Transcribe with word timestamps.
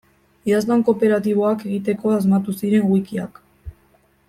Idazlan 0.51 0.79
kooperatiboak 0.87 1.67
egiteko 1.69 2.15
asmatu 2.17 2.57
ziren 2.63 2.89
wikiak. 2.95 3.39